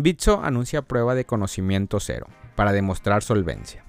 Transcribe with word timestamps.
Bitso 0.00 0.44
anuncia 0.44 0.82
prueba 0.82 1.16
de 1.16 1.24
conocimiento 1.24 1.98
cero 1.98 2.28
para 2.54 2.70
demostrar 2.70 3.24
solvencia. 3.24 3.82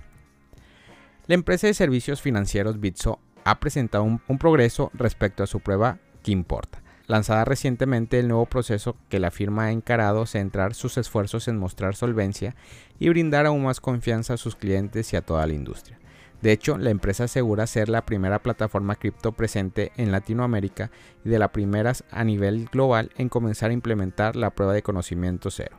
La 1.27 1.35
empresa 1.35 1.67
de 1.67 1.75
servicios 1.75 2.19
financieros 2.19 2.79
Bitso 2.79 3.19
ha 3.43 3.59
presentado 3.59 4.03
un, 4.03 4.19
progreso 4.39 4.89
respecto 4.95 5.43
a 5.43 5.47
su 5.47 5.59
prueba 5.59 5.99
que 6.23 6.31
importa. 6.31 6.81
Lanzada 7.05 7.45
recientemente 7.45 8.17
el 8.17 8.27
nuevo 8.27 8.47
proceso 8.47 8.97
que 9.07 9.19
la 9.19 9.29
firma 9.29 9.65
ha 9.65 9.71
encarado 9.71 10.25
centrar 10.25 10.73
sus 10.73 10.97
esfuerzos 10.97 11.47
en 11.47 11.59
mostrar 11.59 11.95
solvencia 11.95 12.55
y 12.97 13.09
brindar 13.09 13.45
aún 13.45 13.63
más 13.63 13.79
confianza 13.79 14.33
a 14.33 14.37
sus 14.37 14.55
clientes 14.55 15.13
y 15.13 15.15
a 15.15 15.21
toda 15.21 15.45
la 15.45 15.53
industria. 15.53 15.99
De 16.41 16.51
hecho, 16.51 16.79
la 16.79 16.89
empresa 16.89 17.25
asegura 17.25 17.67
ser 17.67 17.87
la 17.87 18.07
primera 18.07 18.39
plataforma 18.39 18.95
cripto 18.95 19.33
presente 19.33 19.91
en 19.95 20.11
Latinoamérica 20.11 20.89
y 21.23 21.29
de 21.29 21.37
las 21.37 21.49
primeras 21.49 22.03
a 22.09 22.23
nivel 22.23 22.65
global 22.71 23.11
en 23.15 23.29
comenzar 23.29 23.69
a 23.69 23.73
implementar 23.73 24.35
la 24.35 24.49
prueba 24.49 24.73
de 24.73 24.81
conocimiento 24.81 25.51
cero, 25.51 25.77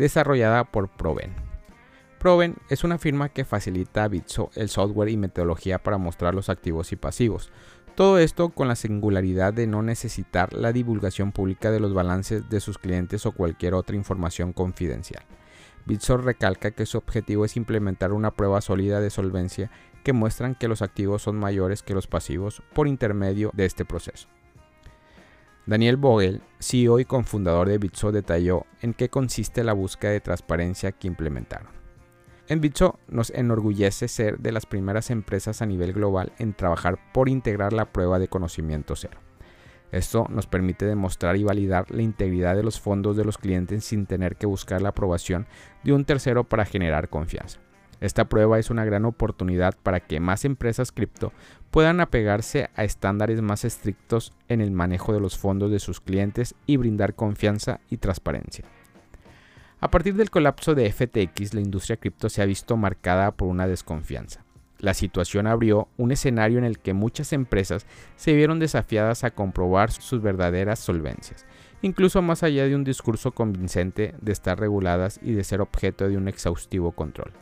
desarrollada 0.00 0.64
por 0.64 0.88
Proven. 0.88 1.34
Proven 2.18 2.56
es 2.68 2.84
una 2.84 2.98
firma 2.98 3.28
que 3.28 3.44
facilita 3.44 4.04
a 4.04 4.08
Bitso 4.08 4.50
el 4.54 4.68
software 4.68 5.10
y 5.10 5.16
metodología 5.16 5.78
para 5.78 5.98
mostrar 5.98 6.34
los 6.34 6.48
activos 6.48 6.92
y 6.92 6.96
pasivos. 6.96 7.52
Todo 7.94 8.18
esto 8.18 8.48
con 8.48 8.68
la 8.68 8.76
singularidad 8.76 9.52
de 9.52 9.66
no 9.66 9.82
necesitar 9.82 10.52
la 10.54 10.72
divulgación 10.72 11.32
pública 11.32 11.70
de 11.70 11.80
los 11.80 11.92
balances 11.92 12.48
de 12.48 12.60
sus 12.60 12.78
clientes 12.78 13.26
o 13.26 13.32
cualquier 13.32 13.74
otra 13.74 13.96
información 13.96 14.52
confidencial. 14.52 15.24
Bitso 15.86 16.16
recalca 16.16 16.70
que 16.70 16.86
su 16.86 16.98
objetivo 16.98 17.44
es 17.44 17.56
implementar 17.56 18.12
una 18.12 18.32
prueba 18.32 18.60
sólida 18.60 19.00
de 19.00 19.10
solvencia 19.10 19.70
que 20.02 20.12
muestran 20.12 20.54
que 20.54 20.68
los 20.68 20.82
activos 20.82 21.22
son 21.22 21.36
mayores 21.36 21.82
que 21.82 21.94
los 21.94 22.06
pasivos 22.06 22.62
por 22.74 22.88
intermedio 22.88 23.50
de 23.54 23.66
este 23.66 23.84
proceso. 23.84 24.28
Daniel 25.70 25.98
Vogel, 25.98 26.42
CEO 26.58 26.98
y 26.98 27.04
cofundador 27.04 27.68
de 27.68 27.78
Bitso, 27.78 28.10
detalló 28.10 28.66
en 28.82 28.92
qué 28.92 29.08
consiste 29.08 29.62
la 29.62 29.72
búsqueda 29.72 30.10
de 30.10 30.20
transparencia 30.20 30.90
que 30.90 31.06
implementaron. 31.06 31.68
En 32.48 32.60
Bitso 32.60 32.98
nos 33.06 33.30
enorgullece 33.30 34.08
ser 34.08 34.40
de 34.40 34.50
las 34.50 34.66
primeras 34.66 35.10
empresas 35.10 35.62
a 35.62 35.66
nivel 35.66 35.92
global 35.92 36.32
en 36.40 36.54
trabajar 36.54 36.98
por 37.14 37.28
integrar 37.28 37.72
la 37.72 37.92
prueba 37.92 38.18
de 38.18 38.26
conocimiento 38.26 38.96
cero. 38.96 39.20
Esto 39.92 40.26
nos 40.28 40.48
permite 40.48 40.86
demostrar 40.86 41.36
y 41.36 41.44
validar 41.44 41.88
la 41.92 42.02
integridad 42.02 42.56
de 42.56 42.64
los 42.64 42.80
fondos 42.80 43.16
de 43.16 43.24
los 43.24 43.38
clientes 43.38 43.84
sin 43.84 44.06
tener 44.06 44.34
que 44.34 44.46
buscar 44.46 44.82
la 44.82 44.88
aprobación 44.88 45.46
de 45.84 45.92
un 45.92 46.04
tercero 46.04 46.42
para 46.42 46.64
generar 46.64 47.08
confianza. 47.10 47.60
Esta 48.00 48.24
prueba 48.24 48.58
es 48.58 48.70
una 48.70 48.84
gran 48.84 49.04
oportunidad 49.04 49.76
para 49.82 50.00
que 50.00 50.20
más 50.20 50.44
empresas 50.44 50.90
cripto 50.90 51.32
puedan 51.70 52.00
apegarse 52.00 52.70
a 52.74 52.84
estándares 52.84 53.42
más 53.42 53.64
estrictos 53.64 54.32
en 54.48 54.60
el 54.62 54.70
manejo 54.70 55.12
de 55.12 55.20
los 55.20 55.36
fondos 55.36 55.70
de 55.70 55.80
sus 55.80 56.00
clientes 56.00 56.54
y 56.66 56.78
brindar 56.78 57.14
confianza 57.14 57.80
y 57.90 57.98
transparencia. 57.98 58.64
A 59.80 59.90
partir 59.90 60.14
del 60.14 60.30
colapso 60.30 60.74
de 60.74 60.90
FTX, 60.90 61.54
la 61.54 61.60
industria 61.60 61.96
cripto 61.98 62.28
se 62.28 62.42
ha 62.42 62.46
visto 62.46 62.76
marcada 62.76 63.30
por 63.32 63.48
una 63.48 63.66
desconfianza. 63.66 64.44
La 64.78 64.94
situación 64.94 65.46
abrió 65.46 65.88
un 65.98 66.10
escenario 66.10 66.58
en 66.58 66.64
el 66.64 66.78
que 66.78 66.94
muchas 66.94 67.34
empresas 67.34 67.86
se 68.16 68.32
vieron 68.32 68.58
desafiadas 68.58 69.24
a 69.24 69.30
comprobar 69.30 69.90
sus 69.90 70.22
verdaderas 70.22 70.78
solvencias, 70.78 71.44
incluso 71.82 72.22
más 72.22 72.42
allá 72.42 72.66
de 72.66 72.74
un 72.74 72.84
discurso 72.84 73.32
convincente 73.32 74.14
de 74.20 74.32
estar 74.32 74.58
reguladas 74.58 75.20
y 75.22 75.32
de 75.32 75.44
ser 75.44 75.60
objeto 75.60 76.08
de 76.08 76.16
un 76.16 76.28
exhaustivo 76.28 76.92
control. 76.92 77.32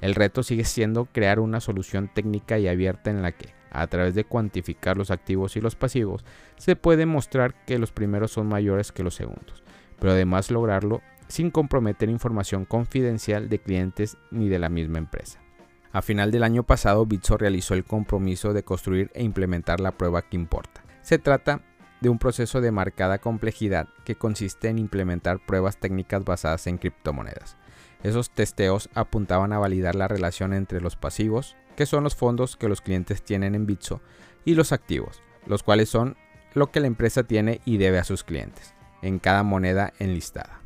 El 0.00 0.14
reto 0.14 0.42
sigue 0.42 0.64
siendo 0.64 1.06
crear 1.06 1.40
una 1.40 1.60
solución 1.60 2.08
técnica 2.12 2.58
y 2.58 2.68
abierta 2.68 3.10
en 3.10 3.22
la 3.22 3.32
que, 3.32 3.54
a 3.70 3.86
través 3.86 4.14
de 4.14 4.24
cuantificar 4.24 4.96
los 4.96 5.10
activos 5.10 5.56
y 5.56 5.60
los 5.60 5.76
pasivos, 5.76 6.24
se 6.56 6.76
puede 6.76 7.06
mostrar 7.06 7.64
que 7.64 7.78
los 7.78 7.92
primeros 7.92 8.32
son 8.32 8.46
mayores 8.46 8.92
que 8.92 9.02
los 9.02 9.14
segundos, 9.14 9.62
pero 9.98 10.12
además 10.12 10.50
lograrlo 10.50 11.02
sin 11.26 11.50
comprometer 11.50 12.08
información 12.08 12.64
confidencial 12.64 13.48
de 13.48 13.58
clientes 13.58 14.16
ni 14.30 14.48
de 14.48 14.58
la 14.58 14.68
misma 14.68 14.98
empresa. 14.98 15.40
A 15.92 16.02
final 16.02 16.30
del 16.30 16.42
año 16.42 16.62
pasado, 16.62 17.06
Bitso 17.06 17.36
realizó 17.36 17.74
el 17.74 17.84
compromiso 17.84 18.52
de 18.52 18.62
construir 18.62 19.10
e 19.14 19.24
implementar 19.24 19.80
la 19.80 19.92
prueba 19.92 20.22
que 20.22 20.36
importa. 20.36 20.82
Se 21.02 21.18
trata 21.18 21.62
de 22.00 22.08
un 22.08 22.18
proceso 22.18 22.60
de 22.60 22.70
marcada 22.70 23.18
complejidad 23.18 23.88
que 24.04 24.14
consiste 24.14 24.68
en 24.68 24.78
implementar 24.78 25.44
pruebas 25.44 25.78
técnicas 25.78 26.24
basadas 26.24 26.66
en 26.66 26.78
criptomonedas. 26.78 27.56
Esos 28.02 28.30
testeos 28.30 28.88
apuntaban 28.94 29.52
a 29.52 29.58
validar 29.58 29.94
la 29.94 30.08
relación 30.08 30.52
entre 30.52 30.80
los 30.80 30.96
pasivos, 30.96 31.56
que 31.76 31.86
son 31.86 32.04
los 32.04 32.14
fondos 32.14 32.56
que 32.56 32.68
los 32.68 32.80
clientes 32.80 33.22
tienen 33.22 33.54
en 33.54 33.66
Bitso, 33.66 34.00
y 34.44 34.54
los 34.54 34.72
activos, 34.72 35.22
los 35.46 35.62
cuales 35.62 35.88
son 35.88 36.16
lo 36.54 36.70
que 36.70 36.80
la 36.80 36.86
empresa 36.86 37.24
tiene 37.24 37.60
y 37.64 37.76
debe 37.76 37.98
a 37.98 38.04
sus 38.04 38.24
clientes, 38.24 38.74
en 39.02 39.18
cada 39.18 39.42
moneda 39.42 39.92
enlistada. 39.98 40.60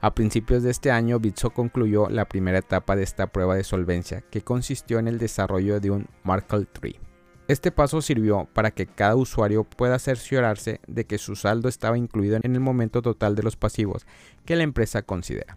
A 0.00 0.14
principios 0.14 0.62
de 0.62 0.70
este 0.70 0.92
año, 0.92 1.18
Bitso 1.18 1.50
concluyó 1.50 2.08
la 2.08 2.24
primera 2.24 2.58
etapa 2.58 2.94
de 2.94 3.02
esta 3.02 3.28
prueba 3.28 3.56
de 3.56 3.64
solvencia, 3.64 4.22
que 4.30 4.42
consistió 4.42 4.98
en 4.98 5.08
el 5.08 5.18
desarrollo 5.18 5.80
de 5.80 5.90
un 5.90 6.06
Markle 6.22 6.66
Tree. 6.66 7.00
Este 7.48 7.72
paso 7.72 8.02
sirvió 8.02 8.46
para 8.52 8.70
que 8.70 8.86
cada 8.86 9.16
usuario 9.16 9.64
pueda 9.64 9.98
cerciorarse 9.98 10.80
de 10.86 11.06
que 11.06 11.18
su 11.18 11.34
saldo 11.34 11.68
estaba 11.68 11.96
incluido 11.96 12.38
en 12.42 12.54
el 12.54 12.60
momento 12.60 13.00
total 13.00 13.34
de 13.34 13.42
los 13.42 13.56
pasivos 13.56 14.06
que 14.44 14.54
la 14.54 14.64
empresa 14.64 15.02
considera. 15.02 15.56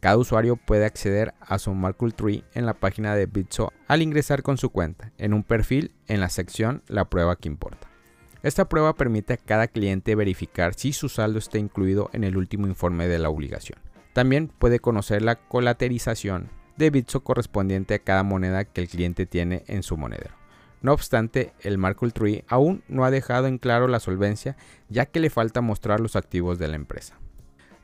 Cada 0.00 0.16
usuario 0.16 0.56
puede 0.56 0.86
acceder 0.86 1.34
a 1.40 1.58
su 1.58 1.74
Markle 1.74 2.12
Tree 2.12 2.44
en 2.54 2.64
la 2.64 2.72
página 2.72 3.14
de 3.14 3.26
Bitso 3.26 3.70
al 3.86 4.00
ingresar 4.00 4.42
con 4.42 4.56
su 4.56 4.70
cuenta 4.70 5.12
en 5.18 5.34
un 5.34 5.44
perfil 5.44 5.92
en 6.08 6.20
la 6.20 6.30
sección 6.30 6.82
La 6.88 7.04
prueba 7.04 7.36
que 7.36 7.48
importa. 7.48 7.88
Esta 8.42 8.66
prueba 8.66 8.94
permite 8.94 9.34
a 9.34 9.36
cada 9.36 9.68
cliente 9.68 10.14
verificar 10.14 10.72
si 10.72 10.94
su 10.94 11.10
saldo 11.10 11.38
está 11.38 11.58
incluido 11.58 12.08
en 12.14 12.24
el 12.24 12.38
último 12.38 12.66
informe 12.66 13.08
de 13.08 13.18
la 13.18 13.28
obligación. 13.28 13.78
También 14.14 14.48
puede 14.48 14.80
conocer 14.80 15.20
la 15.20 15.36
colaterización 15.36 16.48
de 16.78 16.88
Bitso 16.88 17.22
correspondiente 17.22 17.92
a 17.92 17.98
cada 17.98 18.22
moneda 18.22 18.64
que 18.64 18.80
el 18.80 18.88
cliente 18.88 19.26
tiene 19.26 19.64
en 19.66 19.82
su 19.82 19.98
monedero. 19.98 20.34
No 20.80 20.94
obstante, 20.94 21.52
el 21.60 21.76
Markle 21.76 22.10
Tree 22.10 22.44
aún 22.48 22.82
no 22.88 23.04
ha 23.04 23.10
dejado 23.10 23.46
en 23.48 23.58
claro 23.58 23.86
la 23.86 24.00
solvencia 24.00 24.56
ya 24.88 25.04
que 25.04 25.20
le 25.20 25.28
falta 25.28 25.60
mostrar 25.60 26.00
los 26.00 26.16
activos 26.16 26.58
de 26.58 26.68
la 26.68 26.76
empresa. 26.76 27.19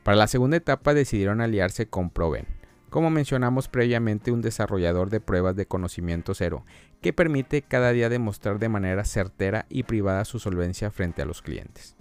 Para 0.07 0.19
la 0.19 0.27
segunda 0.27 0.55
etapa 0.55 0.93
decidieron 0.93 1.41
aliarse 1.41 1.89
con 1.89 2.09
Proven, 2.09 2.45
como 2.89 3.09
mencionamos 3.09 3.67
previamente 3.67 4.31
un 4.31 4.41
desarrollador 4.41 5.09
de 5.09 5.19
pruebas 5.19 5.57
de 5.57 5.65
conocimiento 5.65 6.33
cero, 6.33 6.63
que 7.01 7.11
permite 7.11 7.61
cada 7.61 7.91
día 7.91 8.07
demostrar 8.07 8.57
de 8.57 8.69
manera 8.69 9.03
certera 9.03 9.65
y 9.67 9.83
privada 9.83 10.23
su 10.23 10.39
solvencia 10.39 10.91
frente 10.91 11.21
a 11.21 11.25
los 11.25 11.41
clientes. 11.41 11.97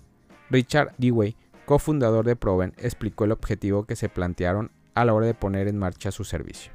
Richard 0.51 0.95
Dewey, 0.99 1.35
cofundador 1.65 2.25
de 2.25 2.37
Proven, 2.37 2.75
explicó 2.77 3.25
el 3.25 3.33
objetivo 3.33 3.87
que 3.87 3.97
se 3.97 4.09
plantearon 4.09 4.71
a 4.95 5.05
la 5.05 5.13
hora 5.13 5.27
de 5.27 5.35
poner 5.35 5.67
en 5.67 5.77
marcha 5.77 6.13
su 6.13 6.23
servicio. 6.23 6.71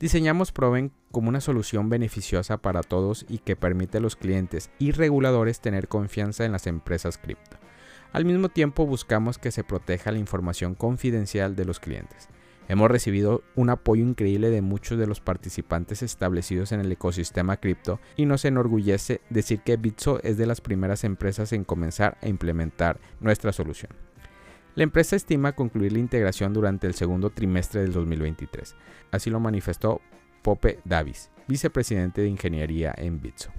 Diseñamos 0.00 0.50
Proven 0.50 0.90
como 1.12 1.28
una 1.28 1.40
solución 1.40 1.88
beneficiosa 1.88 2.56
para 2.56 2.82
todos 2.82 3.26
y 3.28 3.38
que 3.38 3.54
permite 3.54 3.98
a 3.98 4.00
los 4.00 4.16
clientes 4.16 4.72
y 4.80 4.90
reguladores 4.90 5.60
tener 5.60 5.86
confianza 5.86 6.44
en 6.44 6.50
las 6.50 6.66
empresas 6.66 7.16
cripto. 7.16 7.61
Al 8.12 8.26
mismo 8.26 8.50
tiempo 8.50 8.84
buscamos 8.86 9.38
que 9.38 9.50
se 9.50 9.64
proteja 9.64 10.12
la 10.12 10.18
información 10.18 10.74
confidencial 10.74 11.56
de 11.56 11.64
los 11.64 11.80
clientes. 11.80 12.28
Hemos 12.68 12.90
recibido 12.90 13.42
un 13.56 13.70
apoyo 13.70 14.02
increíble 14.02 14.50
de 14.50 14.62
muchos 14.62 14.98
de 14.98 15.06
los 15.06 15.20
participantes 15.20 16.02
establecidos 16.02 16.72
en 16.72 16.80
el 16.80 16.92
ecosistema 16.92 17.56
cripto 17.56 18.00
y 18.16 18.26
nos 18.26 18.44
enorgullece 18.44 19.20
decir 19.30 19.60
que 19.60 19.76
Bitso 19.76 20.22
es 20.22 20.36
de 20.36 20.46
las 20.46 20.60
primeras 20.60 21.04
empresas 21.04 21.52
en 21.52 21.64
comenzar 21.64 22.18
a 22.22 22.28
implementar 22.28 23.00
nuestra 23.20 23.52
solución. 23.52 23.92
La 24.74 24.84
empresa 24.84 25.16
estima 25.16 25.52
concluir 25.52 25.92
la 25.92 25.98
integración 25.98 26.52
durante 26.52 26.86
el 26.86 26.94
segundo 26.94 27.30
trimestre 27.30 27.82
del 27.82 27.92
2023. 27.92 28.74
Así 29.10 29.28
lo 29.28 29.40
manifestó 29.40 30.00
Pope 30.42 30.80
Davis, 30.84 31.30
vicepresidente 31.48 32.22
de 32.22 32.28
ingeniería 32.28 32.94
en 32.96 33.20
Bitso. 33.20 33.50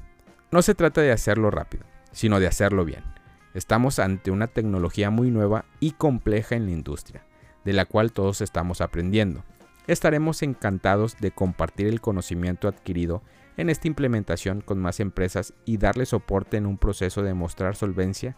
No 0.51 0.61
se 0.61 0.75
trata 0.75 1.01
de 1.01 1.11
hacerlo 1.11 1.51
rápido, 1.51 1.85
sino 2.11 2.39
de 2.39 2.47
hacerlo 2.47 2.85
bien. 2.85 3.12
Estamos 3.53 3.99
ante 3.99 4.31
una 4.31 4.47
tecnología 4.47 5.11
muy 5.11 5.29
nueva 5.29 5.65
y 5.79 5.91
compleja 5.91 6.55
en 6.55 6.65
la 6.65 6.71
industria, 6.71 7.23
de 7.63 7.73
la 7.73 7.85
cual 7.85 8.11
todos 8.11 8.41
estamos 8.41 8.81
aprendiendo. 8.81 9.43
Estaremos 9.85 10.41
encantados 10.41 11.17
de 11.19 11.29
compartir 11.29 11.87
el 11.87 12.01
conocimiento 12.01 12.67
adquirido 12.67 13.21
en 13.57 13.69
esta 13.69 13.87
implementación 13.87 14.61
con 14.61 14.79
más 14.79 14.99
empresas 14.99 15.53
y 15.65 15.77
darle 15.77 16.07
soporte 16.07 16.57
en 16.57 16.65
un 16.65 16.79
proceso 16.79 17.21
de 17.21 17.35
mostrar 17.35 17.75
solvencia 17.75 18.35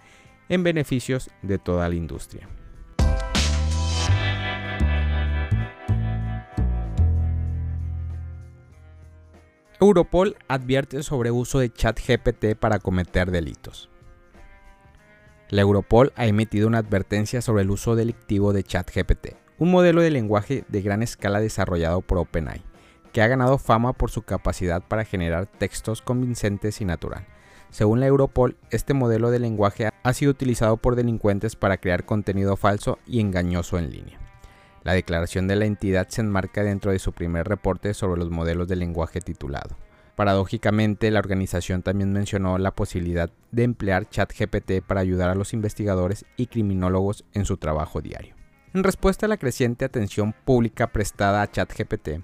en 0.50 0.64
beneficios 0.64 1.30
de 1.42 1.60
toda 1.60 1.88
la 1.88 1.96
industria. 1.96 2.50
Europol 9.80 10.36
advierte 10.50 11.04
sobre 11.04 11.32
uso 11.32 11.60
de 11.60 11.72
ChatGPT 11.72 12.56
para 12.60 12.80
cometer 12.80 13.32
delitos. 13.32 13.90
La 15.50 15.62
Europol 15.62 16.12
ha 16.16 16.26
emitido 16.26 16.68
una 16.68 16.80
advertencia 16.80 17.40
sobre 17.40 17.62
el 17.62 17.70
uso 17.70 17.96
delictivo 17.96 18.52
de 18.52 18.64
ChatGPT, 18.64 19.36
un 19.60 19.70
modelo 19.70 20.02
de 20.02 20.10
lenguaje 20.10 20.66
de 20.70 20.82
gran 20.82 21.04
escala 21.04 21.40
desarrollado 21.40 22.02
por 22.02 22.18
OpenAI, 22.18 22.64
que 23.14 23.22
ha 23.22 23.28
ganado 23.28 23.60
fama 23.60 23.94
por 23.94 24.10
su 24.10 24.24
capacidad 24.24 24.82
para 24.82 25.06
generar 25.06 25.46
textos 25.46 26.02
convincentes 26.02 26.82
y 26.82 26.86
natural. 26.86 27.28
Según 27.70 28.00
la 28.00 28.08
Europol, 28.08 28.58
este 28.72 28.96
modelo 28.96 29.30
de 29.30 29.38
lenguaje 29.38 29.90
ha 30.02 30.14
sido 30.14 30.32
utilizado 30.32 30.78
por 30.78 30.96
delincuentes 30.96 31.56
para 31.56 31.78
crear 31.78 32.06
contenido 32.06 32.58
falso 32.58 32.98
y 33.06 33.20
engañoso 33.20 33.78
en 33.78 33.92
línea. 33.92 34.20
La 34.84 34.94
declaración 34.94 35.48
de 35.48 35.58
la 35.58 35.66
entidad 35.66 36.08
se 36.10 36.22
enmarca 36.22 36.64
dentro 36.64 36.92
de 36.92 37.00
su 37.00 37.14
primer 37.14 37.48
reporte 37.48 37.94
sobre 37.94 38.20
los 38.20 38.32
modelos 38.32 38.68
de 38.68 38.78
lenguaje 38.78 39.22
titulado. 39.22 39.78
Paradójicamente, 40.16 41.12
la 41.12 41.20
organización 41.20 41.82
también 41.82 42.14
mencionó 42.14 42.58
la 42.58 42.72
posibilidad 42.72 43.30
de 43.52 43.64
emplear 43.64 44.10
ChatGPT 44.10 44.82
para 44.86 45.02
ayudar 45.02 45.30
a 45.30 45.36
los 45.36 45.54
investigadores 45.54 46.26
y 46.38 46.48
criminólogos 46.48 47.26
en 47.34 47.46
su 47.46 47.58
trabajo 47.58 48.02
diario. 48.02 48.34
En 48.74 48.84
respuesta 48.84 49.26
a 49.26 49.30
la 49.30 49.38
creciente 49.38 49.84
atención 49.84 50.34
pública 50.46 50.88
prestada 50.88 51.42
a 51.42 51.52
ChatGPT, 51.52 52.22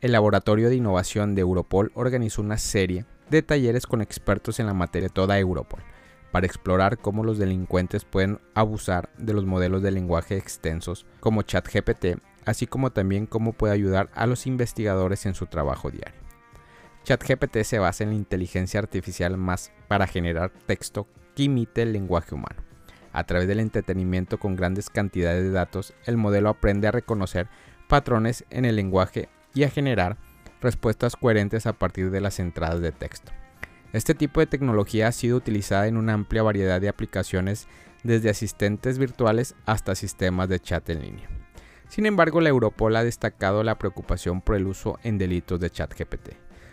el 0.00 0.12
Laboratorio 0.12 0.68
de 0.68 0.76
Innovación 0.76 1.34
de 1.34 1.40
Europol 1.40 1.90
organizó 1.94 2.42
una 2.42 2.58
serie 2.58 3.04
de 3.30 3.42
talleres 3.42 3.86
con 3.86 4.00
expertos 4.00 4.60
en 4.60 4.66
la 4.66 4.74
materia 4.74 5.08
de 5.08 5.14
toda 5.14 5.38
Europol 5.38 5.80
para 6.32 6.46
explorar 6.46 6.98
cómo 6.98 7.24
los 7.24 7.38
delincuentes 7.38 8.04
pueden 8.04 8.40
abusar 8.54 9.10
de 9.18 9.34
los 9.34 9.44
modelos 9.44 9.82
de 9.82 9.90
lenguaje 9.90 10.36
extensos 10.36 11.06
como 11.20 11.42
ChatGPT, 11.42 12.18
así 12.44 12.66
como 12.66 12.90
también 12.90 13.26
cómo 13.26 13.52
puede 13.52 13.74
ayudar 13.74 14.08
a 14.14 14.26
los 14.26 14.46
investigadores 14.46 15.26
en 15.26 15.34
su 15.34 15.46
trabajo 15.46 15.90
diario. 15.90 16.21
ChatGPT 17.04 17.62
se 17.64 17.80
basa 17.80 18.04
en 18.04 18.10
la 18.10 18.16
inteligencia 18.16 18.78
artificial 18.78 19.36
más 19.36 19.72
para 19.88 20.06
generar 20.06 20.52
texto 20.66 21.08
que 21.34 21.44
imite 21.44 21.82
el 21.82 21.92
lenguaje 21.92 22.34
humano. 22.34 22.62
A 23.12 23.24
través 23.24 23.48
del 23.48 23.60
entretenimiento 23.60 24.38
con 24.38 24.54
grandes 24.54 24.88
cantidades 24.88 25.42
de 25.42 25.50
datos, 25.50 25.94
el 26.06 26.16
modelo 26.16 26.48
aprende 26.48 26.86
a 26.86 26.92
reconocer 26.92 27.48
patrones 27.88 28.44
en 28.50 28.64
el 28.64 28.76
lenguaje 28.76 29.28
y 29.52 29.64
a 29.64 29.70
generar 29.70 30.16
respuestas 30.60 31.16
coherentes 31.16 31.66
a 31.66 31.72
partir 31.72 32.10
de 32.10 32.20
las 32.20 32.38
entradas 32.38 32.80
de 32.80 32.92
texto. 32.92 33.32
Este 33.92 34.14
tipo 34.14 34.40
de 34.40 34.46
tecnología 34.46 35.08
ha 35.08 35.12
sido 35.12 35.36
utilizada 35.36 35.88
en 35.88 35.96
una 35.96 36.14
amplia 36.14 36.42
variedad 36.42 36.80
de 36.80 36.88
aplicaciones 36.88 37.66
desde 38.04 38.30
asistentes 38.30 38.96
virtuales 38.98 39.54
hasta 39.66 39.94
sistemas 39.94 40.48
de 40.48 40.60
chat 40.60 40.88
en 40.88 41.02
línea. 41.02 41.28
Sin 41.88 42.06
embargo, 42.06 42.40
la 42.40 42.48
Europol 42.48 42.96
ha 42.96 43.04
destacado 43.04 43.62
la 43.62 43.76
preocupación 43.76 44.40
por 44.40 44.56
el 44.56 44.66
uso 44.66 44.98
en 45.02 45.18
delitos 45.18 45.60
de 45.60 45.68
ChatGPT. 45.68 46.30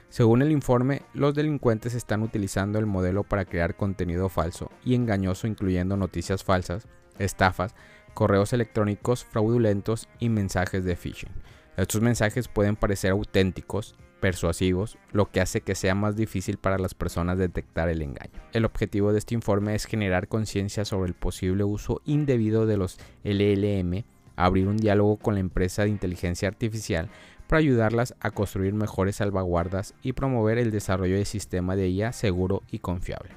Según 0.10 0.42
el 0.42 0.52
informe, 0.52 1.04
los 1.14 1.36
delincuentes 1.36 1.94
están 1.94 2.24
utilizando 2.24 2.80
el 2.80 2.88
modelo 2.88 3.24
para 3.24 3.46
crear 3.46 3.76
contenido 3.76 4.28
falso 4.28 4.72
y 4.84 4.96
engañoso 4.96 5.46
incluyendo 5.46 5.98
noticias 5.98 6.44
falsas, 6.44 6.88
estafas, 7.20 7.76
correos 8.16 8.52
electrónicos 8.52 9.24
fraudulentos 9.24 10.10
y 10.18 10.30
mensajes 10.30 10.84
de 10.84 10.96
phishing. 10.96 11.30
Estos 11.78 12.02
mensajes 12.02 12.48
pueden 12.48 12.76
parecer 12.76 13.12
auténticos, 13.12 13.96
persuasivos, 14.20 14.98
lo 15.12 15.30
que 15.32 15.42
hace 15.42 15.62
que 15.62 15.76
sea 15.76 15.94
más 15.94 16.16
difícil 16.16 16.58
para 16.58 16.80
las 16.80 16.96
personas 16.96 17.38
detectar 17.38 17.88
el 17.88 18.02
engaño. 18.02 18.42
El 18.52 18.66
objetivo 18.66 19.14
de 19.14 19.20
este 19.20 19.36
informe 19.36 19.76
es 19.76 19.86
generar 19.86 20.28
conciencia 20.28 20.86
sobre 20.86 21.10
el 21.10 21.14
posible 21.14 21.64
uso 21.64 22.02
indebido 22.04 22.66
de 22.66 22.78
los 22.78 22.98
LLM, 23.24 24.04
abrir 24.36 24.68
un 24.68 24.78
diálogo 24.78 25.18
con 25.18 25.36
la 25.36 25.40
empresa 25.40 25.84
de 25.84 25.90
inteligencia 25.90 26.48
artificial 26.48 27.10
para 27.50 27.60
ayudarlas 27.60 28.14
a 28.20 28.30
construir 28.30 28.76
mejores 28.76 29.16
salvaguardas 29.16 29.96
y 30.04 30.14
promover 30.14 30.60
el 30.60 30.70
desarrollo 30.70 31.16
de 31.16 31.26
sistema 31.26 31.76
de 31.76 31.90
IA 31.90 32.14
seguro 32.14 32.62
y 32.70 32.78
confiable. 32.78 33.32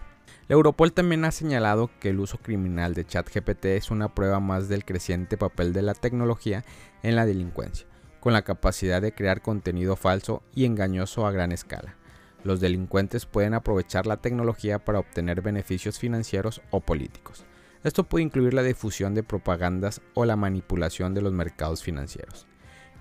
La 0.48 0.54
Europol 0.54 0.92
también 0.92 1.24
ha 1.24 1.30
señalado 1.30 1.90
que 1.98 2.10
el 2.10 2.20
uso 2.20 2.36
criminal 2.36 2.92
de 2.92 3.06
ChatGPT 3.06 3.64
es 3.64 3.90
una 3.90 4.14
prueba 4.14 4.38
más 4.38 4.68
del 4.68 4.84
creciente 4.84 5.38
papel 5.38 5.72
de 5.72 5.80
la 5.80 5.94
tecnología 5.94 6.62
en 7.02 7.16
la 7.16 7.24
delincuencia 7.24 7.86
con 8.20 8.32
la 8.32 8.42
capacidad 8.42 9.02
de 9.02 9.12
crear 9.12 9.42
contenido 9.42 9.96
falso 9.96 10.44
y 10.54 10.64
engañoso 10.64 11.26
a 11.26 11.32
gran 11.32 11.50
escala. 11.50 11.96
Los 12.44 12.60
delincuentes 12.60 13.26
pueden 13.26 13.54
aprovechar 13.54 14.06
la 14.06 14.18
tecnología 14.18 14.78
para 14.78 15.00
obtener 15.00 15.42
beneficios 15.42 15.98
financieros 15.98 16.60
o 16.70 16.80
políticos. 16.80 17.44
Esto 17.82 18.04
puede 18.04 18.22
incluir 18.22 18.54
la 18.54 18.62
difusión 18.62 19.14
de 19.14 19.24
propagandas 19.24 20.02
o 20.14 20.24
la 20.24 20.36
manipulación 20.36 21.14
de 21.14 21.22
los 21.22 21.32
mercados 21.32 21.82
financieros. 21.82 22.46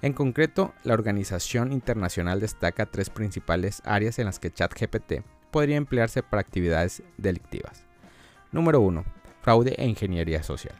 En 0.02 0.14
concreto, 0.14 0.74
la 0.84 0.96
organización 0.96 1.72
internacional 1.72 2.40
destaca 2.40 2.88
tres 2.88 3.12
principales 3.12 3.84
áreas 3.86 4.18
en 4.18 4.26
las 4.26 4.40
que 4.40 4.52
ChatGPT 4.52 5.22
podría 5.52 5.78
emplearse 5.78 6.24
para 6.24 6.42
actividades 6.42 7.04
delictivas. 7.18 7.84
Número 8.52 8.82
1. 8.82 9.06
Fraude 9.42 9.76
e 9.78 9.86
ingeniería 9.86 10.42
social. 10.42 10.74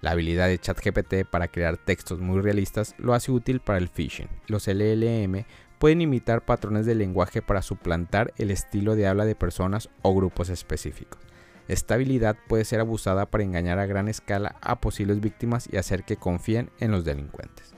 La 0.00 0.12
habilidad 0.12 0.48
de 0.48 0.58
ChatGPT 0.58 1.26
para 1.30 1.48
crear 1.48 1.76
textos 1.76 2.20
muy 2.20 2.40
realistas 2.40 2.94
lo 2.96 3.12
hace 3.12 3.32
útil 3.32 3.60
para 3.60 3.78
el 3.78 3.88
phishing. 3.88 4.28
Los 4.46 4.66
LLM 4.66 5.44
pueden 5.78 6.00
imitar 6.00 6.46
patrones 6.46 6.86
de 6.86 6.94
lenguaje 6.94 7.42
para 7.42 7.60
suplantar 7.60 8.32
el 8.38 8.50
estilo 8.50 8.96
de 8.96 9.06
habla 9.06 9.26
de 9.26 9.34
personas 9.34 9.90
o 10.00 10.14
grupos 10.14 10.48
específicos. 10.48 11.20
Esta 11.68 11.94
habilidad 11.94 12.36
puede 12.48 12.64
ser 12.64 12.80
abusada 12.80 13.26
para 13.26 13.44
engañar 13.44 13.78
a 13.78 13.86
gran 13.86 14.08
escala 14.08 14.56
a 14.62 14.80
posibles 14.80 15.20
víctimas 15.20 15.68
y 15.70 15.76
hacer 15.76 16.04
que 16.04 16.16
confíen 16.16 16.70
en 16.80 16.92
los 16.92 17.04
delincuentes. 17.04 17.73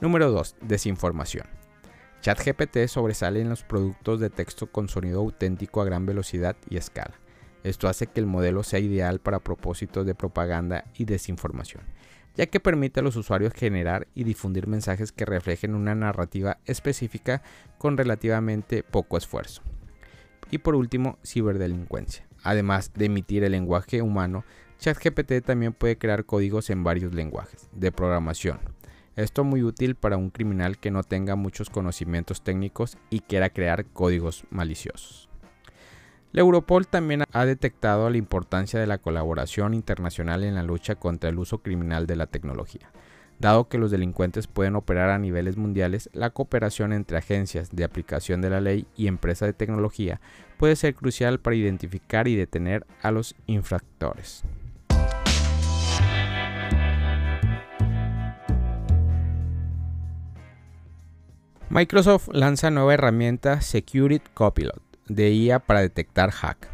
Número 0.00 0.30
2. 0.30 0.54
Desinformación. 0.60 1.44
ChatGPT 2.20 2.86
sobresale 2.86 3.40
en 3.40 3.48
los 3.48 3.64
productos 3.64 4.20
de 4.20 4.30
texto 4.30 4.68
con 4.68 4.88
sonido 4.88 5.18
auténtico 5.18 5.82
a 5.82 5.84
gran 5.84 6.06
velocidad 6.06 6.56
y 6.70 6.76
escala. 6.76 7.14
Esto 7.64 7.88
hace 7.88 8.06
que 8.06 8.20
el 8.20 8.26
modelo 8.26 8.62
sea 8.62 8.78
ideal 8.78 9.18
para 9.18 9.40
propósitos 9.40 10.06
de 10.06 10.14
propaganda 10.14 10.84
y 10.96 11.04
desinformación, 11.04 11.82
ya 12.36 12.46
que 12.46 12.60
permite 12.60 13.00
a 13.00 13.02
los 13.02 13.16
usuarios 13.16 13.52
generar 13.54 14.06
y 14.14 14.22
difundir 14.22 14.68
mensajes 14.68 15.10
que 15.10 15.24
reflejen 15.24 15.74
una 15.74 15.96
narrativa 15.96 16.58
específica 16.64 17.42
con 17.76 17.96
relativamente 17.96 18.84
poco 18.84 19.18
esfuerzo. 19.18 19.62
Y 20.52 20.58
por 20.58 20.76
último, 20.76 21.18
ciberdelincuencia. 21.24 22.24
Además 22.44 22.92
de 22.94 23.06
emitir 23.06 23.42
el 23.42 23.50
lenguaje 23.50 24.00
humano, 24.00 24.44
ChatGPT 24.78 25.44
también 25.44 25.72
puede 25.72 25.98
crear 25.98 26.24
códigos 26.24 26.70
en 26.70 26.84
varios 26.84 27.12
lenguajes 27.12 27.68
de 27.72 27.90
programación. 27.90 28.77
Esto 29.18 29.42
muy 29.42 29.64
útil 29.64 29.96
para 29.96 30.16
un 30.16 30.30
criminal 30.30 30.78
que 30.78 30.92
no 30.92 31.02
tenga 31.02 31.34
muchos 31.34 31.70
conocimientos 31.70 32.42
técnicos 32.42 32.96
y 33.10 33.18
quiera 33.18 33.50
crear 33.50 33.84
códigos 33.86 34.44
maliciosos. 34.48 35.28
La 36.30 36.42
Europol 36.42 36.86
también 36.86 37.24
ha 37.32 37.44
detectado 37.44 38.08
la 38.10 38.16
importancia 38.16 38.78
de 38.78 38.86
la 38.86 38.98
colaboración 38.98 39.74
internacional 39.74 40.44
en 40.44 40.54
la 40.54 40.62
lucha 40.62 40.94
contra 40.94 41.30
el 41.30 41.38
uso 41.40 41.58
criminal 41.58 42.06
de 42.06 42.14
la 42.14 42.28
tecnología. 42.28 42.92
Dado 43.40 43.68
que 43.68 43.78
los 43.78 43.90
delincuentes 43.90 44.46
pueden 44.46 44.76
operar 44.76 45.10
a 45.10 45.18
niveles 45.18 45.56
mundiales, 45.56 46.08
la 46.12 46.30
cooperación 46.30 46.92
entre 46.92 47.18
agencias 47.18 47.70
de 47.74 47.82
aplicación 47.82 48.40
de 48.40 48.50
la 48.50 48.60
ley 48.60 48.86
y 48.96 49.08
empresas 49.08 49.48
de 49.48 49.52
tecnología 49.52 50.20
puede 50.58 50.76
ser 50.76 50.94
crucial 50.94 51.40
para 51.40 51.56
identificar 51.56 52.28
y 52.28 52.36
detener 52.36 52.86
a 53.02 53.10
los 53.10 53.34
infractores. 53.48 54.44
Microsoft 61.70 62.30
lanza 62.32 62.70
nueva 62.70 62.94
herramienta 62.94 63.60
Security 63.60 64.24
Copilot 64.32 64.80
de 65.06 65.30
IA 65.30 65.58
para 65.58 65.80
detectar 65.80 66.30
hack. 66.30 66.70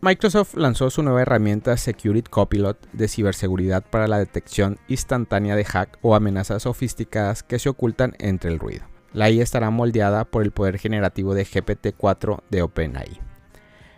Microsoft 0.00 0.54
lanzó 0.54 0.90
su 0.90 1.02
nueva 1.02 1.22
herramienta 1.22 1.76
Security 1.76 2.30
Copilot 2.30 2.88
de 2.92 3.08
ciberseguridad 3.08 3.82
para 3.82 4.06
la 4.06 4.20
detección 4.20 4.78
instantánea 4.86 5.56
de 5.56 5.64
hack 5.64 5.98
o 6.02 6.14
amenazas 6.14 6.62
sofisticadas 6.62 7.42
que 7.42 7.58
se 7.58 7.68
ocultan 7.68 8.14
entre 8.20 8.52
el 8.52 8.60
ruido. 8.60 8.84
La 9.12 9.28
IA 9.28 9.42
estará 9.42 9.70
moldeada 9.70 10.24
por 10.24 10.44
el 10.44 10.52
poder 10.52 10.78
generativo 10.78 11.34
de 11.34 11.44
GPT-4 11.44 12.42
de 12.48 12.62
OpenAI. 12.62 13.20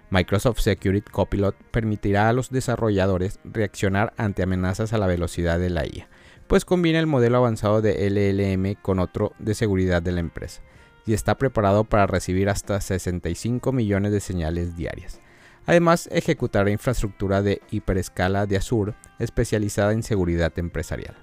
Microsoft 0.08 0.60
Security 0.60 1.10
Copilot 1.10 1.54
permitirá 1.70 2.30
a 2.30 2.32
los 2.32 2.48
desarrolladores 2.48 3.40
reaccionar 3.44 4.14
ante 4.16 4.42
amenazas 4.42 4.94
a 4.94 4.98
la 4.98 5.06
velocidad 5.06 5.58
de 5.58 5.68
la 5.68 5.84
IA, 5.84 6.08
pues 6.46 6.64
combina 6.64 6.98
el 6.98 7.06
modelo 7.06 7.38
avanzado 7.38 7.82
de 7.82 8.08
LLM 8.08 8.74
con 8.80 8.98
otro 8.98 9.32
de 9.38 9.54
seguridad 9.54 10.02
de 10.02 10.12
la 10.12 10.20
empresa 10.20 10.62
y 11.06 11.12
está 11.12 11.36
preparado 11.36 11.84
para 11.84 12.06
recibir 12.06 12.48
hasta 12.48 12.80
65 12.80 13.72
millones 13.72 14.12
de 14.12 14.20
señales 14.20 14.76
diarias. 14.76 15.20
Además, 15.66 16.08
ejecutará 16.12 16.70
infraestructura 16.70 17.42
de 17.42 17.62
hiperescala 17.70 18.46
de 18.46 18.56
Azure 18.56 18.94
especializada 19.18 19.92
en 19.92 20.02
seguridad 20.02 20.52
empresarial. 20.58 21.16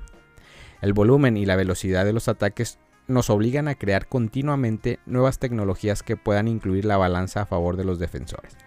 El 0.82 0.94
volumen 0.94 1.38
y 1.38 1.46
la 1.46 1.56
velocidad 1.56 2.06
de 2.06 2.14
los 2.14 2.28
ataques 2.28 2.80
nos 3.08 3.30
obligan 3.30 3.68
a 3.68 3.76
crear 3.76 4.08
continuamente 4.08 5.00
nuevas 5.06 5.38
tecnologías 5.38 6.02
que 6.02 6.18
puedan 6.18 6.48
incluir 6.48 6.86
la 6.86 6.98
balanza 6.98 7.42
a 7.42 7.46
favor 7.46 7.78
de 7.78 7.84
los 7.84 8.00
defensores. 8.00 8.58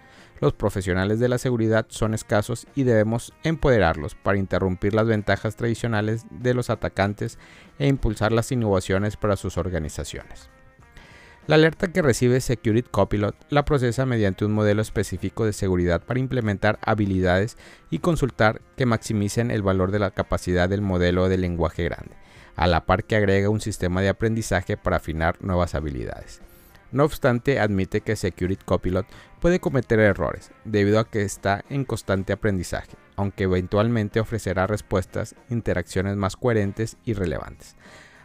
Los 0.41 0.53
profesionales 0.53 1.21
de 1.21 1.29
la 1.29 1.39
seguridad 1.39 1.87
son 1.89 2.13
escasos 2.13 2.67
y 2.75 2.83
debemos 2.83 3.33
empoderarlos 3.45 4.15
para 4.15 4.39
interrumpir 4.39 4.95
las 4.95 5.07
ventajas 5.07 5.57
tradicionales 5.57 6.27
de 6.31 6.55
los 6.55 6.71
atacantes 6.71 7.39
e 7.79 7.87
impulsar 7.87 8.33
las 8.33 8.51
innovaciones 8.53 9.17
para 9.17 9.37
sus 9.37 9.57
organizaciones. 9.57 10.51
La 11.47 11.57
alerta 11.57 11.93
que 11.93 12.01
recibe 12.01 12.41
Security 12.41 12.89
Copilot 12.91 13.37
la 13.51 13.67
procesa 13.67 14.07
mediante 14.07 14.47
un 14.47 14.53
modelo 14.53 14.81
específico 14.81 15.45
de 15.45 15.53
seguridad 15.53 16.03
para 16.03 16.19
implementar 16.19 16.79
habilidades 16.81 17.59
y 17.91 17.99
consultar 17.99 18.63
que 18.77 18.87
maximicen 18.87 19.51
el 19.51 19.63
valor 19.63 19.91
de 19.91 19.99
la 19.99 20.11
capacidad 20.11 20.71
del 20.71 20.81
modelo 20.81 21.29
de 21.29 21.37
lenguaje 21.37 21.85
grande, 21.85 22.17
a 22.57 22.67
la 22.67 22.87
par 22.87 23.05
que 23.05 23.17
agrega 23.17 23.51
un 23.51 23.61
sistema 23.61 24.01
de 24.01 24.09
aprendizaje 24.09 24.79
para 24.79 24.97
afinar 24.97 25.37
nuevas 25.43 25.75
habilidades. 25.75 26.41
No 26.95 27.03
obstante, 27.03 27.59
admite 27.59 28.03
que 28.03 28.15
Security 28.15 28.65
Copilot 28.65 29.05
puede 29.41 29.59
cometer 29.59 29.99
errores, 29.99 30.53
debido 30.65 31.01
a 31.01 31.11
que 31.11 31.23
está 31.23 31.65
en 31.69 31.85
constante 31.85 32.33
aprendizaje, 32.33 32.97
aunque 33.17 33.45
eventualmente 33.45 34.21
ofrecerá 34.21 34.69
respuestas, 34.69 35.35
interacciones 35.51 36.15
más 36.17 36.37
coherentes 36.37 36.97
y 37.05 37.15
relevantes. 37.15 37.75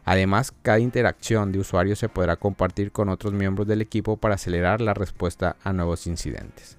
Además, 0.06 0.54
cada 0.62 0.78
interacción 0.78 1.52
de 1.52 1.58
usuario 1.58 1.96
se 1.96 2.10
podrá 2.10 2.36
compartir 2.36 2.92
con 2.92 3.10
otros 3.10 3.34
miembros 3.34 3.68
del 3.68 3.82
equipo 3.82 4.18
para 4.18 4.36
acelerar 4.36 4.82
la 4.82 4.94
respuesta 4.94 5.56
a 5.64 5.74
nuevos 5.74 6.06
incidentes. 6.06 6.78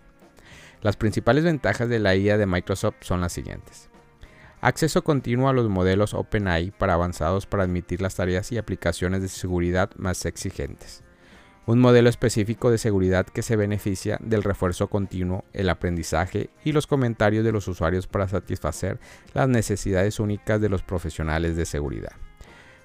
Las 0.82 0.96
principales 0.96 1.42
ventajas 1.42 1.88
de 1.88 1.98
la 1.98 2.14
IA 2.14 2.38
de 2.38 2.46
Microsoft 2.46 2.98
son 3.00 3.20
las 3.20 3.32
siguientes. 3.32 3.90
Acceso 4.60 5.02
continuo 5.02 5.48
a 5.48 5.52
los 5.52 5.68
modelos 5.68 6.14
OpenAI 6.14 6.70
para 6.70 6.94
avanzados 6.94 7.46
para 7.46 7.64
admitir 7.64 8.00
las 8.00 8.14
tareas 8.14 8.52
y 8.52 8.58
aplicaciones 8.58 9.22
de 9.22 9.28
seguridad 9.28 9.90
más 9.96 10.24
exigentes. 10.24 11.02
Un 11.70 11.78
modelo 11.78 12.08
específico 12.08 12.72
de 12.72 12.78
seguridad 12.78 13.26
que 13.26 13.42
se 13.42 13.54
beneficia 13.54 14.18
del 14.20 14.42
refuerzo 14.42 14.88
continuo, 14.88 15.44
el 15.52 15.70
aprendizaje 15.70 16.50
y 16.64 16.72
los 16.72 16.88
comentarios 16.88 17.44
de 17.44 17.52
los 17.52 17.68
usuarios 17.68 18.08
para 18.08 18.26
satisfacer 18.26 18.98
las 19.34 19.48
necesidades 19.48 20.18
únicas 20.18 20.60
de 20.60 20.68
los 20.68 20.82
profesionales 20.82 21.54
de 21.54 21.66
seguridad 21.66 22.10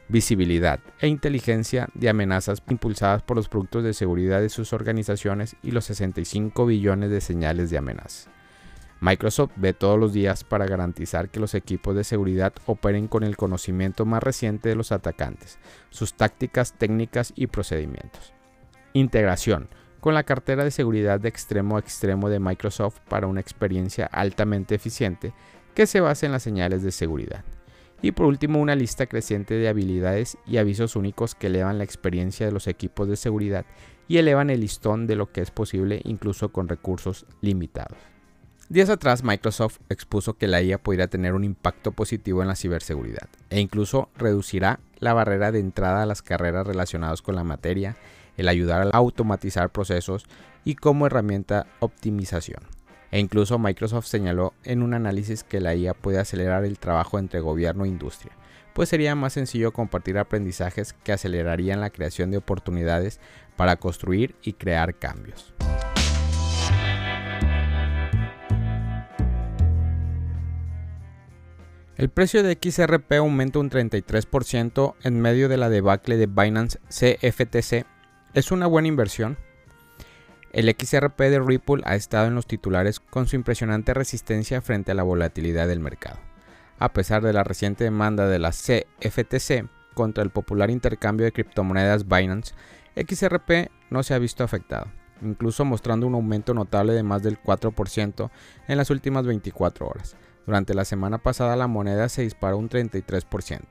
visibilidad 0.08 0.82
e 1.00 1.08
inteligencia 1.08 1.90
de 1.96 2.10
amenazas 2.10 2.62
impulsadas 2.70 3.24
por 3.24 3.38
los 3.38 3.50
productos 3.50 3.84
de 3.84 3.96
seguridad 3.96 4.40
de 4.40 4.50
sus 4.50 4.72
organizaciones 4.72 5.56
y 5.64 5.72
los 5.72 5.86
65 5.86 6.68
billones 6.68 7.10
de 7.10 7.22
señales 7.22 7.72
de 7.72 7.80
amenaza. 7.80 8.30
Microsoft 9.02 9.54
ve 9.56 9.74
todos 9.74 10.00
los 10.00 10.14
días 10.14 10.44
para 10.44 10.68
garantizar 10.68 11.30
que 11.30 11.40
los 11.40 11.56
equipos 11.56 11.96
de 11.96 12.04
seguridad 12.04 12.54
operen 12.68 13.08
con 13.08 13.24
el 13.24 13.36
conocimiento 13.36 14.06
más 14.06 14.22
reciente 14.22 14.70
de 14.70 14.76
los 14.76 14.92
atacantes, 14.92 15.58
sus 15.90 16.14
tácticas, 16.14 16.74
técnicas 16.74 17.34
y 17.36 17.48
procedimientos. 17.48 18.36
Integración 18.96 19.68
con 20.00 20.14
la 20.14 20.24
cartera 20.24 20.64
de 20.64 20.72
seguridad 20.72 21.20
de 21.20 21.28
extremo 21.28 21.76
a 21.76 21.82
extremo 21.82 22.30
de 22.30 22.40
Microsoft 22.40 23.00
para 23.10 23.28
una 23.28 23.42
experiencia 23.42 24.06
altamente 24.06 24.74
eficiente 24.74 25.34
que 25.74 25.86
se 25.86 26.00
basa 26.00 26.26
en 26.26 26.32
las 26.32 26.44
señales 26.44 26.82
de 26.82 26.94
seguridad. 26.94 27.44
Y 28.02 28.14
por 28.14 28.26
último, 28.26 28.62
una 28.62 28.74
lista 28.74 29.08
creciente 29.08 29.56
de 29.56 29.68
habilidades 29.68 30.38
y 30.48 30.56
avisos 30.58 30.96
únicos 30.96 31.36
que 31.36 31.48
elevan 31.48 31.78
la 31.78 31.84
experiencia 31.84 32.46
de 32.46 32.54
los 32.54 32.68
equipos 32.68 33.10
de 33.10 33.18
seguridad 33.18 33.66
y 34.08 34.16
elevan 34.16 34.50
el 34.50 34.62
listón 34.62 35.08
de 35.08 35.18
lo 35.18 35.30
que 35.30 35.42
es 35.42 35.52
posible 35.52 36.00
incluso 36.06 36.54
con 36.54 36.70
recursos 36.70 37.26
limitados. 37.42 37.98
Días 38.70 38.90
atrás, 38.90 39.26
Microsoft 39.26 39.80
expuso 39.90 40.36
que 40.36 40.48
la 40.48 40.62
IA 40.62 40.78
podría 40.78 41.10
tener 41.10 41.34
un 41.34 41.44
impacto 41.44 41.92
positivo 41.92 42.42
en 42.42 42.48
la 42.48 42.56
ciberseguridad 42.56 43.28
e 43.50 43.60
incluso 43.60 44.08
reducirá 44.16 44.80
la 45.00 45.14
barrera 45.14 45.52
de 45.52 45.60
entrada 45.60 46.04
a 46.04 46.06
las 46.06 46.22
carreras 46.22 46.66
relacionadas 46.66 47.22
con 47.22 47.36
la 47.36 47.44
materia, 47.44 47.98
el 48.38 48.48
ayudar 48.48 48.88
a 48.88 48.98
automatizar 48.98 49.72
procesos 49.72 50.26
y 50.64 50.76
como 50.76 51.06
herramienta 51.06 51.68
optimización. 51.80 52.64
E 53.12 53.20
incluso 53.20 53.60
Microsoft 53.60 54.08
señaló 54.08 54.54
en 54.64 54.82
un 54.82 54.94
análisis 54.94 55.44
que 55.44 55.62
la 55.62 55.76
IA 55.76 55.94
puede 55.94 56.20
acelerar 56.20 56.66
el 56.66 56.80
trabajo 56.80 57.20
entre 57.20 57.40
gobierno 57.40 57.86
e 57.86 57.90
industria, 57.90 58.34
pues 58.74 58.90
sería 58.90 59.16
más 59.16 59.34
sencillo 59.34 59.72
compartir 59.72 60.18
aprendizajes 60.18 60.94
que 60.94 61.14
acelerarían 61.14 61.80
la 61.80 61.92
creación 61.92 62.32
de 62.32 62.38
oportunidades 62.38 63.20
para 63.56 63.78
construir 63.78 64.36
y 64.44 64.54
crear 64.54 64.96
cambios. 64.96 65.54
El 71.98 72.10
precio 72.10 72.44
de 72.44 72.60
XRP 72.62 73.14
aumenta 73.14 73.60
un 73.60 73.70
33% 73.70 74.96
en 75.04 75.22
medio 75.22 75.48
de 75.48 75.56
la 75.56 75.70
debacle 75.70 76.18
de 76.18 76.26
Binance 76.26 76.80
CFTC. 76.90 77.86
¿Es 78.36 78.52
una 78.52 78.68
buena 78.68 78.90
inversión? 78.90 79.38
El 80.52 80.68
XRP 80.68 81.18
de 81.18 81.40
Ripple 81.40 81.84
ha 81.86 81.96
estado 81.96 82.28
en 82.28 82.36
los 82.36 82.46
titulares 82.46 83.00
con 83.00 83.30
su 83.30 83.38
impresionante 83.38 83.94
resistencia 83.94 84.60
frente 84.60 84.92
a 84.92 84.94
la 84.94 85.04
volatilidad 85.04 85.70
del 85.70 85.80
mercado. 85.80 86.20
A 86.78 86.92
pesar 86.92 87.24
de 87.24 87.32
la 87.32 87.46
reciente 87.46 87.86
demanda 87.86 88.28
de 88.28 88.40
la 88.40 88.52
CFTC 88.52 89.70
contra 89.94 90.22
el 90.22 90.32
popular 90.32 90.70
intercambio 90.70 91.24
de 91.24 91.32
criptomonedas 91.32 92.10
Binance, 92.10 92.54
XRP 92.98 93.72
no 93.90 94.04
se 94.04 94.14
ha 94.14 94.20
visto 94.20 94.44
afectado, 94.44 94.88
incluso 95.22 95.64
mostrando 95.64 96.06
un 96.06 96.16
aumento 96.16 96.54
notable 96.54 96.92
de 96.92 97.04
más 97.04 97.24
del 97.24 97.42
4% 97.42 98.32
en 98.68 98.78
las 98.78 98.90
últimas 98.90 99.26
24 99.26 99.88
horas. 99.88 100.18
Durante 100.46 100.74
la 100.74 100.84
semana 100.84 101.20
pasada 101.20 101.56
la 101.56 101.68
moneda 101.68 102.10
se 102.10 102.24
disparó 102.24 102.58
un 102.58 102.68
33%, 102.68 103.62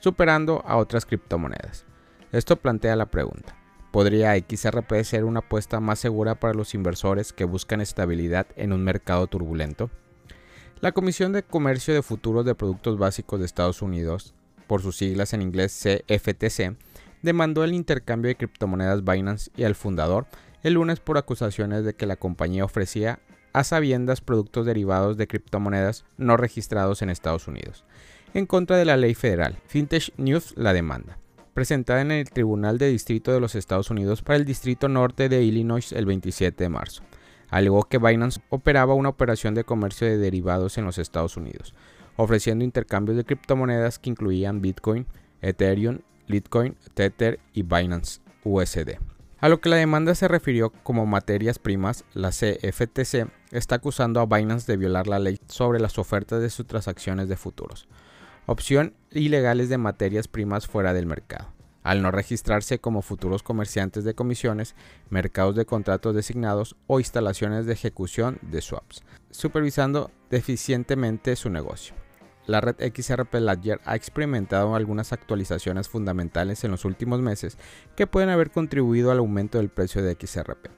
superando 0.00 0.64
a 0.66 0.76
otras 0.76 1.04
criptomonedas. 1.04 1.84
Esto 2.32 2.56
plantea 2.56 2.96
la 2.96 3.10
pregunta, 3.10 3.54
¿Podría 3.94 4.34
XRP 4.34 5.04
ser 5.04 5.22
una 5.22 5.38
apuesta 5.38 5.78
más 5.78 6.00
segura 6.00 6.40
para 6.40 6.52
los 6.52 6.74
inversores 6.74 7.32
que 7.32 7.44
buscan 7.44 7.80
estabilidad 7.80 8.48
en 8.56 8.72
un 8.72 8.82
mercado 8.82 9.28
turbulento? 9.28 9.88
La 10.80 10.90
Comisión 10.90 11.30
de 11.30 11.44
Comercio 11.44 11.94
de 11.94 12.02
Futuros 12.02 12.44
de 12.44 12.56
Productos 12.56 12.98
Básicos 12.98 13.38
de 13.38 13.46
Estados 13.46 13.82
Unidos, 13.82 14.34
por 14.66 14.82
sus 14.82 14.96
siglas 14.96 15.32
en 15.32 15.42
inglés 15.42 15.80
CFTC, 15.80 16.76
demandó 17.22 17.62
el 17.62 17.72
intercambio 17.72 18.30
de 18.30 18.36
criptomonedas 18.36 19.04
Binance 19.04 19.52
y 19.56 19.62
al 19.62 19.76
fundador 19.76 20.26
el 20.64 20.74
lunes 20.74 20.98
por 20.98 21.16
acusaciones 21.16 21.84
de 21.84 21.94
que 21.94 22.06
la 22.06 22.16
compañía 22.16 22.64
ofrecía 22.64 23.20
a 23.52 23.62
sabiendas 23.62 24.20
productos 24.20 24.66
derivados 24.66 25.16
de 25.16 25.28
criptomonedas 25.28 26.04
no 26.16 26.36
registrados 26.36 27.00
en 27.02 27.10
Estados 27.10 27.46
Unidos, 27.46 27.84
en 28.34 28.46
contra 28.46 28.76
de 28.76 28.86
la 28.86 28.96
ley 28.96 29.14
federal. 29.14 29.56
Fintech 29.68 30.12
News 30.16 30.52
la 30.56 30.72
demanda 30.72 31.16
presentada 31.54 32.00
en 32.02 32.10
el 32.10 32.28
Tribunal 32.28 32.78
de 32.78 32.90
Distrito 32.90 33.32
de 33.32 33.40
los 33.40 33.54
Estados 33.54 33.90
Unidos 33.90 34.22
para 34.22 34.36
el 34.36 34.44
Distrito 34.44 34.88
Norte 34.88 35.28
de 35.28 35.42
Illinois 35.42 35.92
el 35.92 36.04
27 36.04 36.64
de 36.64 36.68
marzo. 36.68 37.02
Alegó 37.48 37.84
que 37.84 37.98
Binance 37.98 38.40
operaba 38.50 38.94
una 38.94 39.08
operación 39.08 39.54
de 39.54 39.64
comercio 39.64 40.06
de 40.06 40.18
derivados 40.18 40.76
en 40.76 40.84
los 40.84 40.98
Estados 40.98 41.36
Unidos, 41.36 41.72
ofreciendo 42.16 42.64
intercambios 42.64 43.16
de 43.16 43.24
criptomonedas 43.24 44.00
que 44.00 44.10
incluían 44.10 44.60
Bitcoin, 44.60 45.06
Ethereum, 45.40 46.00
Litecoin, 46.26 46.76
Tether 46.94 47.38
y 47.52 47.62
Binance 47.62 48.20
USD. 48.42 48.98
A 49.38 49.48
lo 49.48 49.60
que 49.60 49.68
la 49.68 49.76
demanda 49.76 50.14
se 50.14 50.26
refirió 50.26 50.70
como 50.70 51.06
materias 51.06 51.58
primas, 51.58 52.04
la 52.14 52.30
CFTC 52.30 53.28
está 53.52 53.76
acusando 53.76 54.20
a 54.20 54.26
Binance 54.26 54.70
de 54.70 54.78
violar 54.78 55.06
la 55.06 55.18
ley 55.18 55.38
sobre 55.46 55.78
las 55.78 55.98
ofertas 55.98 56.40
de 56.40 56.50
sus 56.50 56.66
transacciones 56.66 57.28
de 57.28 57.36
futuros 57.36 57.86
opción 58.46 58.94
ilegales 59.10 59.68
de 59.68 59.78
materias 59.78 60.28
primas 60.28 60.66
fuera 60.66 60.92
del 60.92 61.06
mercado, 61.06 61.52
al 61.82 62.02
no 62.02 62.10
registrarse 62.10 62.78
como 62.78 63.02
futuros 63.02 63.42
comerciantes 63.42 64.04
de 64.04 64.14
comisiones, 64.14 64.74
mercados 65.10 65.54
de 65.54 65.66
contratos 65.66 66.14
designados 66.14 66.76
o 66.86 66.98
instalaciones 66.98 67.66
de 67.66 67.72
ejecución 67.72 68.38
de 68.42 68.60
swaps, 68.60 69.02
supervisando 69.30 70.10
deficientemente 70.30 71.36
su 71.36 71.50
negocio. 71.50 71.94
La 72.46 72.60
red 72.60 72.76
XRP 72.78 73.34
Ledger 73.36 73.80
ha 73.86 73.96
experimentado 73.96 74.74
algunas 74.74 75.14
actualizaciones 75.14 75.88
fundamentales 75.88 76.62
en 76.64 76.72
los 76.72 76.84
últimos 76.84 77.20
meses 77.20 77.56
que 77.96 78.06
pueden 78.06 78.28
haber 78.28 78.50
contribuido 78.50 79.10
al 79.10 79.18
aumento 79.18 79.58
del 79.58 79.70
precio 79.70 80.02
de 80.02 80.14
XRP. 80.20 80.68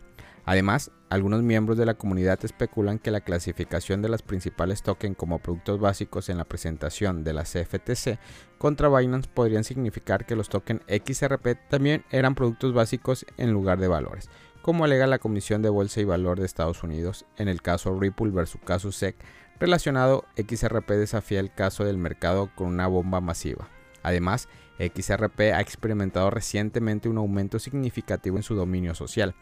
Además, 0.44 0.92
algunos 1.08 1.42
miembros 1.42 1.78
de 1.78 1.86
la 1.86 1.94
comunidad 1.94 2.44
especulan 2.44 2.98
que 2.98 3.10
la 3.10 3.20
clasificación 3.20 4.02
de 4.02 4.08
las 4.08 4.22
principales 4.22 4.82
tokens 4.82 5.16
como 5.16 5.38
productos 5.38 5.78
básicos 5.78 6.28
en 6.28 6.38
la 6.38 6.44
presentación 6.44 7.22
de 7.22 7.32
la 7.32 7.44
CFTC 7.44 8.18
contra 8.58 8.88
Binance 8.88 9.28
podrían 9.32 9.62
significar 9.62 10.26
que 10.26 10.34
los 10.34 10.48
tokens 10.48 10.82
XRP 10.88 11.68
también 11.68 12.04
eran 12.10 12.34
productos 12.34 12.72
básicos 12.72 13.24
en 13.36 13.52
lugar 13.52 13.78
de 13.78 13.88
valores, 13.88 14.30
como 14.62 14.84
alega 14.84 15.06
la 15.06 15.20
Comisión 15.20 15.62
de 15.62 15.68
Bolsa 15.68 16.00
y 16.00 16.04
Valor 16.04 16.40
de 16.40 16.46
Estados 16.46 16.82
Unidos 16.82 17.24
en 17.36 17.48
el 17.48 17.62
caso 17.62 17.98
Ripple 17.98 18.30
vs. 18.30 18.58
caso 18.64 18.90
SEC 18.90 19.16
relacionado 19.60 20.24
XRP 20.36 20.90
desafía 20.90 21.40
el 21.40 21.52
caso 21.52 21.84
del 21.84 21.98
mercado 21.98 22.50
con 22.54 22.66
una 22.66 22.86
bomba 22.88 23.20
masiva. 23.20 23.68
Además, 24.02 24.48
XRP 24.78 25.40
ha 25.54 25.60
experimentado 25.60 26.30
recientemente 26.30 27.08
un 27.08 27.18
aumento 27.18 27.58
significativo 27.58 28.36
en 28.36 28.42
su 28.42 28.54
dominio 28.54 28.94
social. 28.94 29.34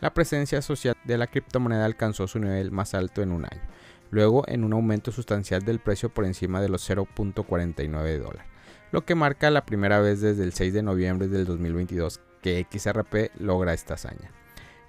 La 0.00 0.14
presencia 0.14 0.62
social 0.62 0.96
de 1.04 1.18
la 1.18 1.26
criptomoneda 1.26 1.84
alcanzó 1.84 2.26
su 2.28 2.38
nivel 2.38 2.70
más 2.70 2.94
alto 2.94 3.22
en 3.22 3.32
un 3.32 3.44
año, 3.44 3.62
luego 4.10 4.44
en 4.46 4.64
un 4.64 4.72
aumento 4.72 5.10
sustancial 5.10 5.62
del 5.62 5.80
precio 5.80 6.08
por 6.08 6.24
encima 6.24 6.60
de 6.60 6.68
los 6.68 6.88
0.49 6.88 8.18
dólares, 8.18 8.46
lo 8.92 9.04
que 9.04 9.14
marca 9.14 9.50
la 9.50 9.66
primera 9.66 10.00
vez 10.00 10.20
desde 10.20 10.44
el 10.44 10.52
6 10.52 10.72
de 10.72 10.82
noviembre 10.82 11.28
del 11.28 11.44
2022 11.46 12.20
que 12.42 12.66
XRP 12.70 13.40
logra 13.40 13.74
esta 13.74 13.94
hazaña. 13.94 14.30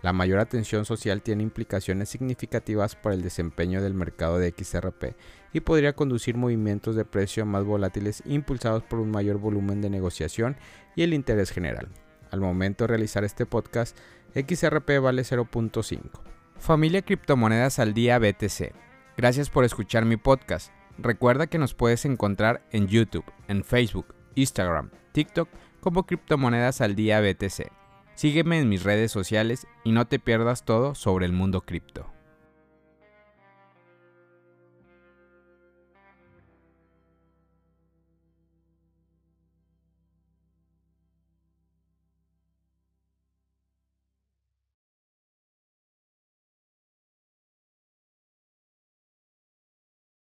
La 0.01 0.13
mayor 0.13 0.39
atención 0.39 0.85
social 0.85 1.21
tiene 1.21 1.43
implicaciones 1.43 2.07
significativas 2.07 2.95
para 2.95 3.15
el 3.15 3.21
desempeño 3.21 3.81
del 3.81 3.93
mercado 3.93 4.39
de 4.39 4.53
XRP 4.57 5.15
y 5.51 5.59
podría 5.59 5.93
conducir 5.93 6.37
movimientos 6.37 6.95
de 6.95 7.03
precio 7.03 7.45
más 7.45 7.65
volátiles 7.65 8.23
impulsados 8.25 8.83
por 8.83 8.99
un 8.99 9.11
mayor 9.11 9.39
volumen 9.39 9.81
de 9.81 9.89
negociación 9.89 10.55
y 10.95 11.03
el 11.03 11.13
interés 11.13 11.51
general. 11.51 11.89
Al 12.31 12.39
momento 12.39 12.85
de 12.85 12.89
realizar 12.89 13.25
este 13.25 13.45
podcast, 13.45 13.97
XRP 14.35 14.99
vale 15.01 15.23
0.5. 15.23 16.01
Familia 16.57 17.01
Criptomonedas 17.01 17.79
al 17.79 17.93
Día 17.93 18.19
BTC. 18.19 18.73
Gracias 19.17 19.49
por 19.49 19.65
escuchar 19.65 20.05
mi 20.05 20.17
podcast. 20.17 20.71
Recuerda 20.97 21.47
que 21.47 21.57
nos 21.57 21.73
puedes 21.73 22.05
encontrar 22.05 22.61
en 22.71 22.87
YouTube, 22.87 23.25
en 23.47 23.63
Facebook, 23.63 24.13
Instagram, 24.35 24.91
TikTok 25.13 25.49
como 25.79 26.05
Criptomonedas 26.05 26.81
al 26.81 26.95
Día 26.95 27.21
BTC. 27.21 27.71
Sígueme 28.15 28.59
en 28.59 28.67
mis 28.67 28.83
redes 28.83 29.11
sociales 29.11 29.65
y 29.83 29.93
no 29.93 30.05
te 30.05 30.19
pierdas 30.19 30.65
todo 30.65 30.93
sobre 30.95 31.25
el 31.25 31.31
mundo 31.31 31.61
cripto. 31.61 32.18